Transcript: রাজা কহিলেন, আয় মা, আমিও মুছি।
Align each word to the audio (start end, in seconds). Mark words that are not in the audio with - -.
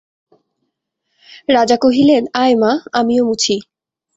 রাজা 1.49 1.77
কহিলেন, 1.77 2.23
আয় 2.33 2.55
মা, 2.55 2.71
আমিও 2.93 3.23
মুছি। 3.27 3.55